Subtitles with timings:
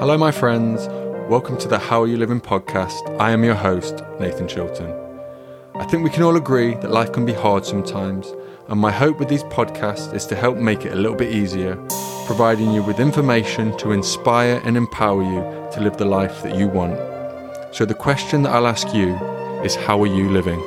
[0.00, 0.86] Hello, my friends.
[1.28, 3.20] Welcome to the How Are You Living podcast.
[3.20, 4.90] I am your host, Nathan Chilton.
[5.74, 8.32] I think we can all agree that life can be hard sometimes,
[8.68, 11.76] and my hope with these podcasts is to help make it a little bit easier,
[12.24, 16.66] providing you with information to inspire and empower you to live the life that you
[16.66, 16.96] want.
[17.76, 19.14] So, the question that I'll ask you
[19.62, 20.60] is How are you living?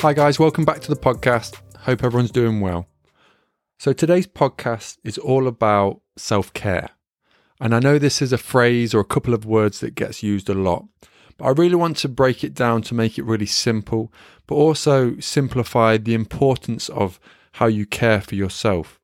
[0.00, 1.60] Hi, guys, welcome back to the podcast.
[1.84, 2.86] Hope everyone's doing well.
[3.78, 6.88] So, today's podcast is all about self care.
[7.60, 10.48] And I know this is a phrase or a couple of words that gets used
[10.48, 10.86] a lot,
[11.36, 14.10] but I really want to break it down to make it really simple,
[14.46, 17.20] but also simplify the importance of
[17.52, 18.98] how you care for yourself.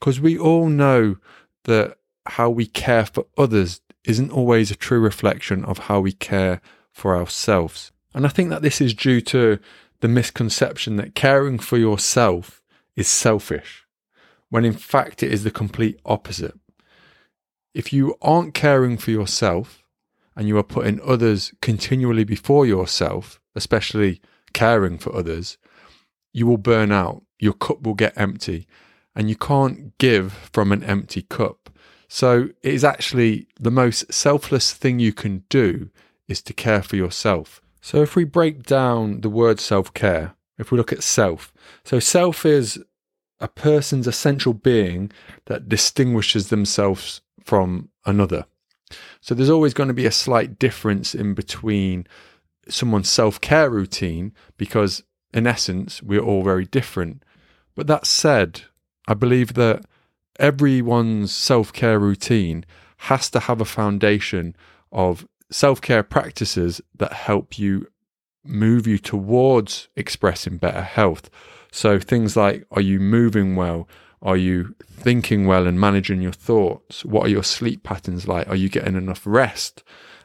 [0.00, 1.16] Because we all know
[1.64, 6.62] that how we care for others isn't always a true reflection of how we care
[6.92, 7.92] for ourselves.
[8.14, 9.58] And I think that this is due to
[10.02, 12.60] the misconception that caring for yourself
[12.96, 13.86] is selfish,
[14.50, 16.58] when in fact it is the complete opposite.
[17.72, 19.84] If you aren't caring for yourself
[20.34, 24.20] and you are putting others continually before yourself, especially
[24.52, 25.56] caring for others,
[26.32, 27.22] you will burn out.
[27.38, 28.66] Your cup will get empty,
[29.14, 31.70] and you can't give from an empty cup.
[32.08, 35.90] So it is actually the most selfless thing you can do
[36.26, 37.61] is to care for yourself.
[37.84, 41.52] So, if we break down the word self care, if we look at self,
[41.84, 42.82] so self is
[43.40, 45.10] a person's essential being
[45.46, 48.46] that distinguishes themselves from another.
[49.20, 52.06] So, there's always going to be a slight difference in between
[52.68, 55.02] someone's self care routine because,
[55.34, 57.24] in essence, we're all very different.
[57.74, 58.62] But that said,
[59.08, 59.84] I believe that
[60.38, 62.64] everyone's self care routine
[63.08, 64.54] has to have a foundation
[64.92, 67.86] of self care practices that help you
[68.44, 71.30] move you towards expressing better health.
[71.70, 73.88] So, things like are you moving well?
[74.20, 77.04] Are you thinking well and managing your thoughts?
[77.04, 78.48] What are your sleep patterns like?
[78.48, 79.82] Are you getting enough rest?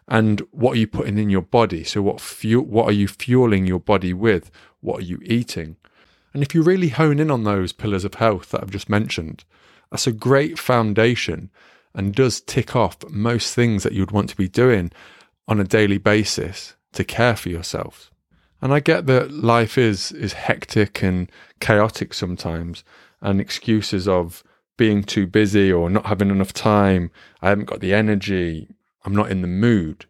[0.07, 1.83] And what are you putting in your body?
[1.83, 4.51] So, what fuel, what are you fueling your body with?
[4.81, 5.77] What are you eating?
[6.33, 9.43] And if you really hone in on those pillars of health that I've just mentioned,
[9.89, 11.49] that's a great foundation
[11.95, 14.91] and does tick off most things that you'd want to be doing
[15.47, 18.11] on a daily basis to care for yourselves.
[18.61, 22.83] And I get that life is is hectic and chaotic sometimes,
[23.21, 24.43] and excuses of
[24.77, 28.69] being too busy or not having enough time, I haven't got the energy,
[29.03, 30.05] I'm not in the mood.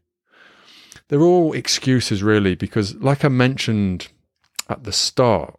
[1.08, 4.10] They're all excuses really because like I mentioned
[4.70, 5.58] at the start,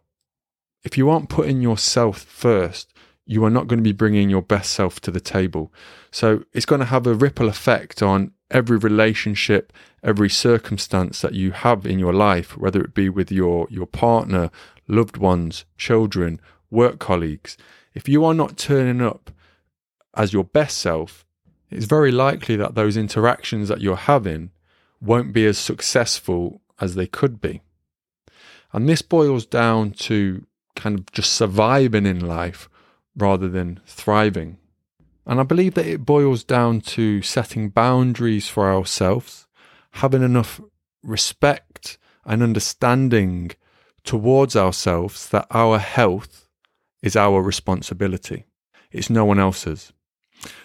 [0.83, 2.93] if you aren't putting yourself first,
[3.29, 5.71] you are not going to be bringing your best self to the table.
[6.09, 9.71] So it's going to have a ripple effect on every relationship,
[10.03, 14.49] every circumstance that you have in your life, whether it be with your, your partner,
[14.87, 16.41] loved ones, children,
[16.71, 17.55] work colleagues.
[17.93, 19.29] If you are not turning up
[20.15, 21.23] as your best self,
[21.69, 24.49] it's very likely that those interactions that you're having
[24.99, 27.61] won't be as successful as they could be.
[28.73, 32.67] And this boils down to kind of just surviving in life
[33.19, 34.57] rather than thriving.
[35.25, 39.47] And I believe that it boils down to setting boundaries for ourselves,
[39.91, 40.59] having enough
[41.03, 43.51] respect and understanding
[44.03, 46.47] towards ourselves that our health
[47.01, 48.45] is our responsibility.
[48.91, 49.93] It's no one else's.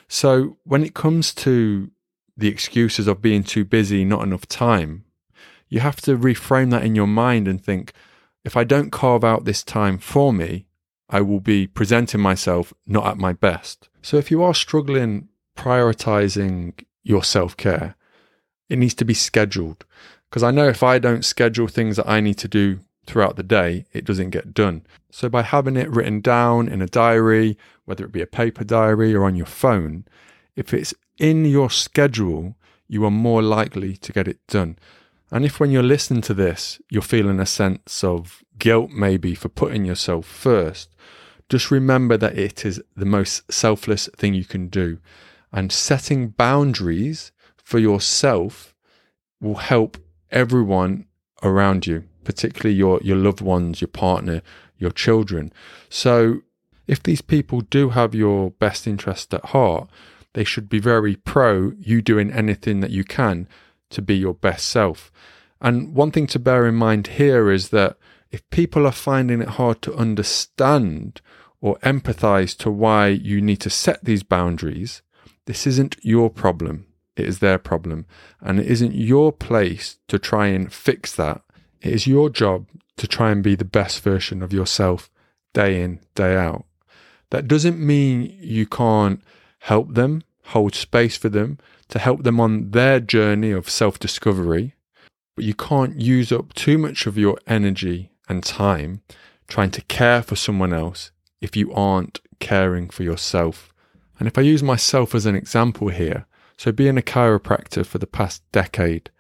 [0.09, 1.91] So when it comes to
[2.37, 5.04] the excuses of being too busy, not enough time,
[5.69, 7.93] you have to reframe that in your mind and think,
[8.44, 10.66] if I don't carve out this time for me,
[11.09, 13.88] I will be presenting myself not at my best.
[14.03, 17.97] So if you are struggling prioritizing your self care,
[18.69, 19.84] it needs to be scheduled.
[20.28, 23.43] Because I know if I don't schedule things that I need to do throughout the
[23.43, 24.84] day, it doesn't get done.
[25.10, 29.14] So by having it written down in a diary, whether it be a paper diary
[29.14, 30.06] or on your phone,
[30.56, 32.56] if it's in your schedule,
[32.88, 34.78] you are more likely to get it done.
[35.34, 39.49] And if when you're listening to this, you're feeling a sense of guilt maybe for
[39.49, 40.95] putting yourself first,
[41.49, 44.99] just remember that it is the most selfless thing you can do.
[45.53, 48.76] And setting boundaries for yourself
[49.41, 49.99] will help
[50.31, 51.06] everyone
[51.43, 54.41] around you, particularly your, your loved ones, your partner,
[54.79, 55.53] your children.
[55.88, 56.43] So,
[56.87, 59.91] if these people do have your best interest at heart,
[60.35, 63.49] they should be very pro you doing anything that you can
[63.94, 65.11] to be your best self.
[65.61, 67.96] And one thing to bear in mind here is that
[68.31, 71.20] if people are finding it hard to understand
[71.61, 75.02] or empathize to why you need to set these boundaries,
[75.46, 76.87] this isn't your problem.
[77.17, 78.06] It is their problem.
[78.41, 81.43] And it isn't your place to try and fix that.
[81.81, 85.11] It is your job to try and be the best version of yourself
[85.52, 86.64] day in, day out.
[87.31, 89.23] That doesn't mean you can't
[89.61, 91.58] help them, hold space for them,
[91.88, 94.75] to help them on their journey of self discovery,
[95.37, 99.02] but you can't use up too much of your energy and time
[99.49, 101.11] trying to care for someone else
[101.41, 103.73] if you aren't caring for yourself.
[104.19, 106.26] And if I use myself as an example here,
[106.56, 109.11] so being a chiropractor for the past decade,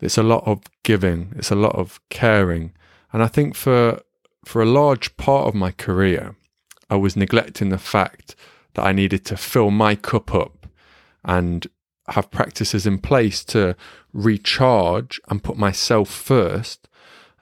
[0.00, 2.72] it's a lot of giving, it's a lot of caring.
[3.12, 4.00] And I think for
[4.44, 6.36] for a large part of my career,
[6.88, 8.36] I was neglecting the fact
[8.74, 10.55] that I needed to fill my cup up
[11.26, 11.66] and
[12.08, 13.76] have practices in place to
[14.12, 16.88] recharge and put myself first,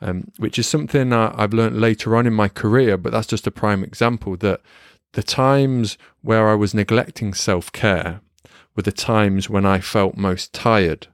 [0.00, 2.96] um, which is something I've learned later on in my career.
[2.96, 4.60] But that's just a prime example that
[5.12, 8.20] the times where I was neglecting self care
[8.74, 11.06] were the times when I felt most tired.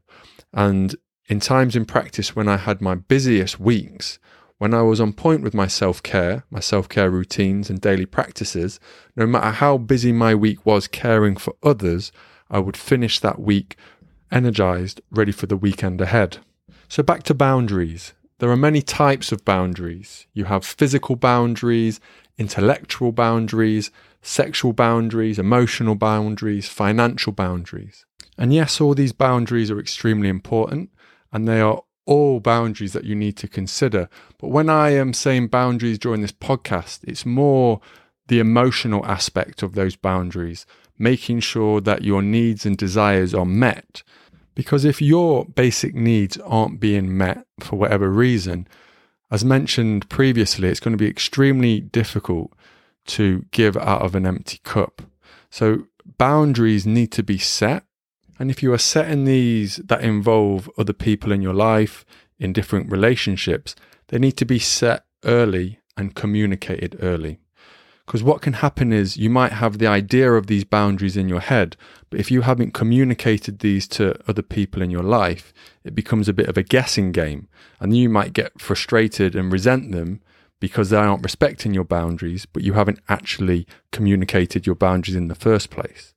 [0.53, 0.97] And
[1.29, 4.19] in times in practice when I had my busiest weeks,
[4.59, 8.07] when I was on point with my self care, my self care routines and daily
[8.07, 8.79] practices,
[9.17, 12.13] no matter how busy my week was caring for others,
[12.51, 13.77] I would finish that week
[14.33, 16.39] energized, ready for the weekend ahead.
[16.89, 18.15] So, back to boundaries.
[18.39, 20.27] There are many types of boundaries.
[20.33, 22.01] You have physical boundaries,
[22.39, 23.91] intellectual boundaries,
[24.23, 28.07] sexual boundaries, emotional boundaries, financial boundaries.
[28.39, 30.91] And yes, all these boundaries are extremely important
[31.33, 34.09] and they are all boundaries that you need to consider.
[34.39, 37.81] But when I am saying boundaries during this podcast, it's more
[38.29, 40.65] the emotional aspect of those boundaries,
[41.01, 44.03] making sure that your needs and desires are met.
[44.55, 48.69] Because if your basic needs aren't being met for whatever reason,
[49.31, 52.53] as mentioned previously, it's going to be extremely difficult
[53.07, 55.03] to give out of an empty cup.
[55.51, 55.87] So
[56.19, 57.85] boundaries need to be set
[58.41, 62.07] and if you are setting these that involve other people in your life,
[62.39, 63.77] in different relationships,
[64.09, 67.39] they need to be set early and communicated early.
[68.11, 71.39] Because what can happen is you might have the idea of these boundaries in your
[71.39, 71.77] head,
[72.11, 75.53] but if you haven't communicated these to other people in your life,
[75.85, 77.47] it becomes a bit of a guessing game.
[77.79, 80.23] And you might get frustrated and resent them
[80.59, 85.37] because they aren't respecting your boundaries, but you haven't actually communicated your boundaries in the
[85.37, 86.13] first place.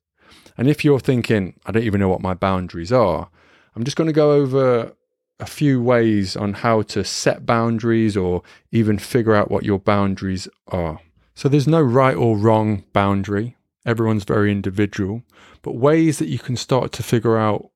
[0.58, 3.30] And if you're thinking, I don't even know what my boundaries are,
[3.76, 4.96] I'm just going to go over
[5.38, 8.42] a few ways on how to set boundaries or
[8.72, 10.98] even figure out what your boundaries are.
[11.34, 13.56] So there's no right or wrong boundary.
[13.84, 15.22] Everyone's very individual,
[15.62, 17.70] but ways that you can start to figure out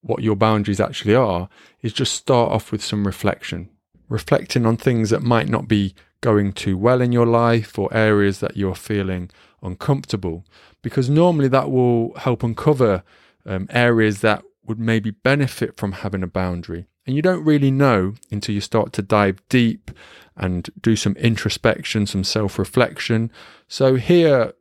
[0.00, 1.48] what your boundaries actually are
[1.82, 3.68] is just start off with some reflection.
[4.08, 8.40] Reflecting on things that might not be going too well in your life or areas
[8.40, 9.30] that you're feeling
[9.62, 10.44] uncomfortable
[10.82, 13.02] because normally that will help uncover
[13.44, 16.86] um, areas that would maybe benefit from having a boundary.
[17.06, 19.90] And you don't really know until you start to dive deep
[20.36, 23.30] and do some introspection, some self reflection.
[23.68, 24.52] So, here,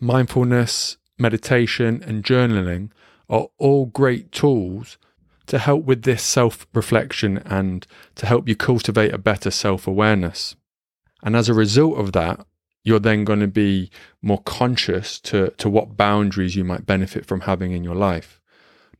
[0.00, 2.90] mindfulness, meditation, and journaling
[3.28, 4.98] are all great tools
[5.46, 7.86] to help with this self reflection and
[8.16, 10.56] to help you cultivate a better self awareness.
[11.22, 12.46] And as a result of that,
[12.82, 13.90] you're then going to be
[14.20, 18.40] more conscious to, to what boundaries you might benefit from having in your life.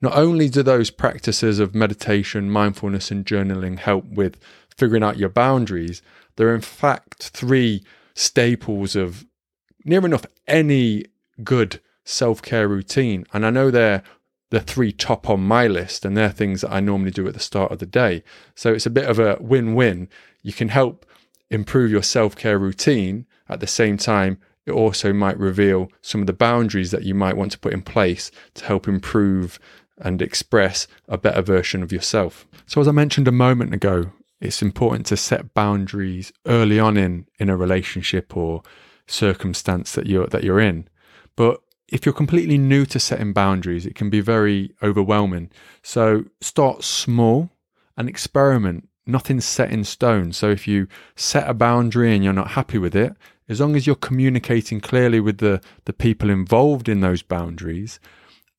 [0.00, 4.38] Not only do those practices of meditation, mindfulness, and journaling help with
[4.76, 6.02] figuring out your boundaries,
[6.36, 9.24] they're in fact three staples of
[9.84, 11.04] near enough any
[11.42, 13.24] good self care routine.
[13.32, 14.02] And I know they're
[14.50, 17.40] the three top on my list, and they're things that I normally do at the
[17.40, 18.22] start of the day.
[18.54, 20.08] So it's a bit of a win win.
[20.42, 21.06] You can help
[21.50, 26.26] improve your self care routine at the same time, it also might reveal some of
[26.26, 29.58] the boundaries that you might want to put in place to help improve
[29.98, 32.46] and express a better version of yourself.
[32.66, 37.26] So, as I mentioned a moment ago, it's important to set boundaries early on in,
[37.38, 38.62] in a relationship or
[39.06, 40.88] circumstance that you're that you're in.
[41.36, 45.50] But if you're completely new to setting boundaries, it can be very overwhelming.
[45.82, 47.50] So start small
[47.96, 48.88] and experiment.
[49.06, 50.32] Nothing's set in stone.
[50.32, 53.14] So if you set a boundary and you're not happy with it,
[53.48, 58.00] as long as you're communicating clearly with the, the people involved in those boundaries,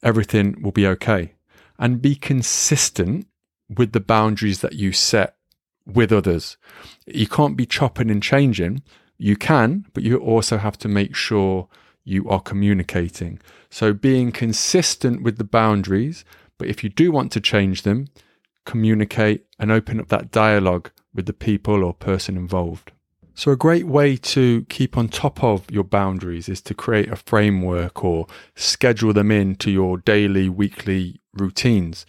[0.06, 1.34] everything will be okay.
[1.78, 3.28] And be consistent
[3.68, 5.36] with the boundaries that you set
[5.86, 6.56] with others.
[7.06, 8.84] You can't be chopping and changing.
[9.18, 11.68] You can, but you also have to make sure
[12.06, 13.40] you are communicating.
[13.70, 16.24] So being consistent with the boundaries,
[16.58, 18.08] but if you do want to change them,
[18.66, 22.92] communicate and open up that dialogue with the people or person involved.
[23.36, 27.18] So, a great way to keep on top of your boundaries is to create a
[27.18, 32.06] framework or schedule them into your daily, weekly routines.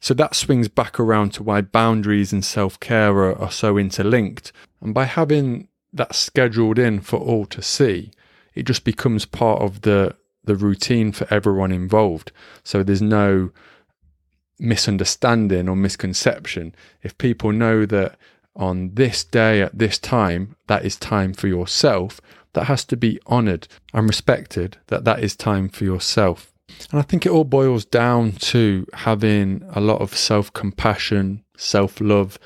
[0.00, 4.52] So, that swings back around to why boundaries and self care are, are so interlinked.
[4.80, 8.10] And by having that scheduled in for all to see.
[8.54, 10.16] It just becomes part of the
[10.46, 12.30] the routine for everyone involved.
[12.64, 13.50] So there's no
[14.58, 16.74] misunderstanding or misconception.
[17.02, 18.18] If people know that
[18.56, 22.20] on this day at this time, that is time for yourself,
[22.52, 26.52] that has to be honored and respected that that is time for yourself.
[26.90, 32.00] And I think it all boils down to having a lot of self compassion, self
[32.00, 32.38] love,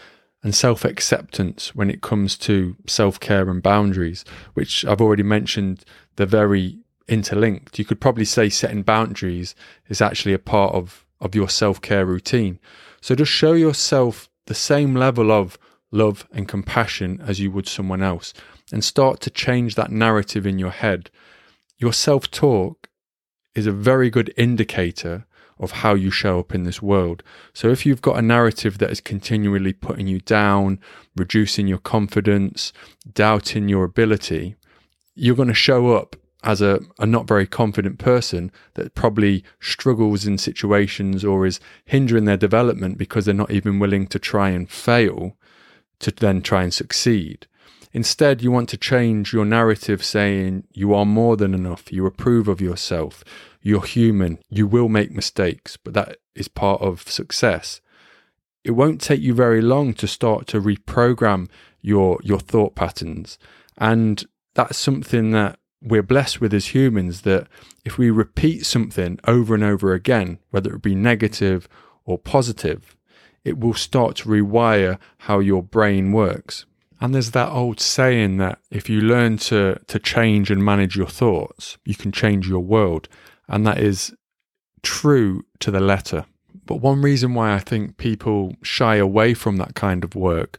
[0.42, 4.24] and self acceptance when it comes to self care and boundaries,
[4.54, 5.84] which I've already mentioned,
[6.16, 7.78] they're very interlinked.
[7.78, 9.54] You could probably say setting boundaries
[9.88, 12.58] is actually a part of, of your self care routine.
[13.00, 15.58] So just show yourself the same level of
[15.90, 18.34] love and compassion as you would someone else
[18.72, 21.10] and start to change that narrative in your head.
[21.78, 22.88] Your self talk
[23.54, 25.26] is a very good indicator
[25.58, 27.22] of how you show up in this world.
[27.52, 30.78] So if you've got a narrative that is continually putting you down,
[31.16, 32.72] reducing your confidence,
[33.12, 34.54] doubting your ability,
[35.14, 36.14] you're going to show up
[36.44, 42.24] as a, a not very confident person that probably struggles in situations or is hindering
[42.24, 45.36] their development because they're not even willing to try and fail
[46.00, 47.46] to then try and succeed.
[47.92, 52.46] Instead, you want to change your narrative saying you are more than enough, you approve
[52.48, 53.24] of yourself,
[53.62, 57.80] you're human, you will make mistakes, but that is part of success.
[58.62, 61.48] It won't take you very long to start to reprogram
[61.80, 63.38] your your thought patterns.
[63.78, 64.24] And
[64.54, 67.46] that's something that we're blessed with as humans that
[67.84, 71.68] if we repeat something over and over again, whether it be negative
[72.04, 72.96] or positive,
[73.48, 76.66] it will start to rewire how your brain works.
[77.00, 81.06] And there's that old saying that if you learn to, to change and manage your
[81.06, 83.08] thoughts, you can change your world.
[83.46, 84.14] And that is
[84.82, 86.24] true to the letter.
[86.66, 90.58] But one reason why I think people shy away from that kind of work,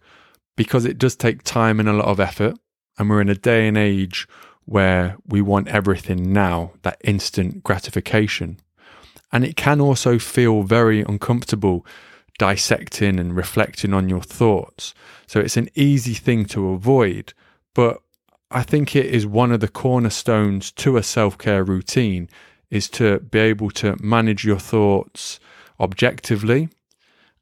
[0.55, 2.57] because it does take time and a lot of effort.
[2.97, 4.27] And we're in a day and age
[4.65, 8.59] where we want everything now, that instant gratification.
[9.31, 11.85] And it can also feel very uncomfortable
[12.39, 14.95] dissecting and reflecting on your thoughts.
[15.27, 17.33] So it's an easy thing to avoid,
[17.75, 18.01] but
[18.49, 22.27] I think it is one of the cornerstones to a self care routine
[22.71, 25.39] is to be able to manage your thoughts
[25.79, 26.69] objectively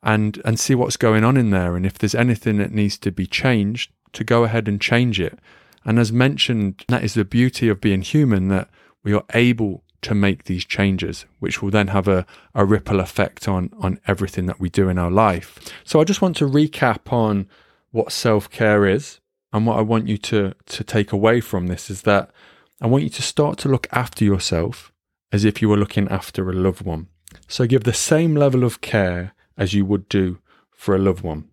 [0.04, 3.12] and and see what's going on in there and if there's anything that needs to
[3.12, 5.39] be changed to go ahead and change it
[5.84, 8.70] and as mentioned that is the beauty of being human that
[9.04, 13.46] we are able to make these changes, which will then have a, a ripple effect
[13.46, 15.60] on, on everything that we do in our life.
[15.84, 17.46] So I just want to recap on
[17.92, 19.20] what self care is.
[19.52, 22.32] And what I want you to, to take away from this is that
[22.80, 24.94] I want you to start to look after yourself
[25.34, 27.08] as if you were looking after a loved one.
[27.50, 30.40] So give the same level of care as you would do
[30.72, 31.50] for a loved one.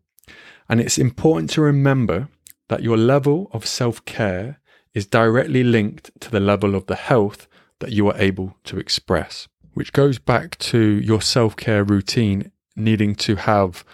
[0.68, 2.28] And it's important to remember
[2.68, 4.60] that your level of self care
[4.92, 7.48] is directly linked to the level of the health
[7.84, 13.14] that you are able to express, which goes back to your self care routine needing
[13.14, 13.84] to have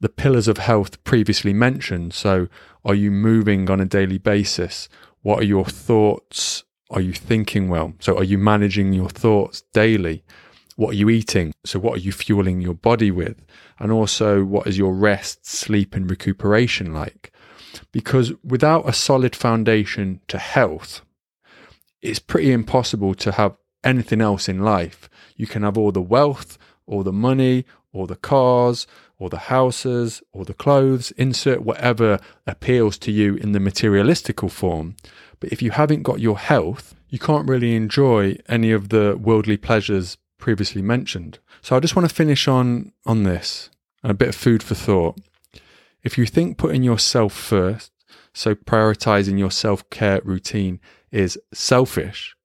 [0.00, 2.14] the pillars of health previously mentioned.
[2.14, 2.46] So,
[2.84, 4.88] are you moving on a daily basis?
[5.22, 6.62] What are your thoughts?
[6.90, 7.94] Are you thinking well?
[7.98, 10.22] So, are you managing your thoughts daily?
[10.76, 11.52] What are you eating?
[11.64, 13.44] So, what are you fueling your body with?
[13.80, 17.32] And also, what is your rest, sleep, and recuperation like?
[17.90, 21.00] Because without a solid foundation to health,
[22.04, 25.08] it's pretty impossible to have anything else in life.
[25.36, 28.86] You can have all the wealth, all the money, all the cars,
[29.18, 34.96] all the houses, or the clothes, insert whatever appeals to you in the materialistical form.
[35.40, 39.56] But if you haven't got your health, you can't really enjoy any of the worldly
[39.56, 41.38] pleasures previously mentioned.
[41.62, 43.70] So I just want to finish on on this
[44.02, 45.18] and a bit of food for thought.
[46.02, 47.90] If you think putting yourself first,
[48.32, 50.80] so prioritizing your self-care routine
[51.10, 52.36] is selfish.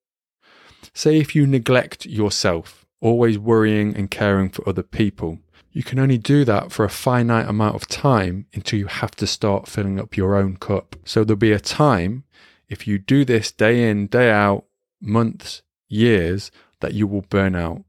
[0.93, 5.39] Say if you neglect yourself, always worrying and caring for other people,
[5.71, 9.27] you can only do that for a finite amount of time until you have to
[9.27, 10.95] start filling up your own cup.
[11.05, 12.23] So there'll be a time,
[12.67, 14.65] if you do this day in, day out,
[14.99, 16.51] months, years,
[16.81, 17.83] that you will burn out.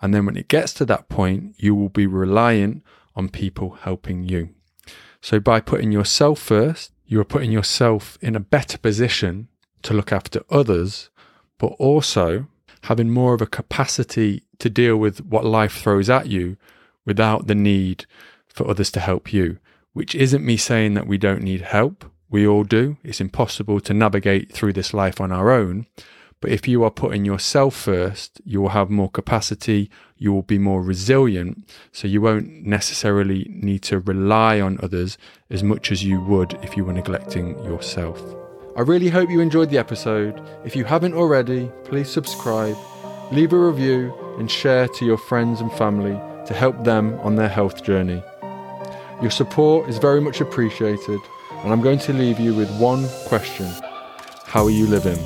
[0.00, 2.82] And then when it gets to that point, you will be reliant
[3.14, 4.50] on people helping you.
[5.20, 9.48] So by putting yourself first, you are putting yourself in a better position
[9.82, 11.10] to look after others,
[11.58, 12.46] but also
[12.82, 16.56] having more of a capacity to deal with what life throws at you
[17.04, 18.06] without the need
[18.48, 19.58] for others to help you.
[19.92, 22.04] Which isn't me saying that we don't need help.
[22.28, 22.96] We all do.
[23.02, 25.86] It's impossible to navigate through this life on our own.
[26.40, 30.58] But if you are putting yourself first, you will have more capacity, you will be
[30.58, 35.16] more resilient, so you won't necessarily need to rely on others
[35.50, 38.22] as much as you would if you were neglecting yourself.
[38.76, 40.42] I really hope you enjoyed the episode.
[40.64, 42.76] If you haven't already, please subscribe,
[43.32, 47.48] leave a review, and share to your friends and family to help them on their
[47.48, 48.22] health journey.
[49.22, 51.20] Your support is very much appreciated,
[51.62, 53.66] and I'm going to leave you with one question
[54.44, 55.18] How are you living?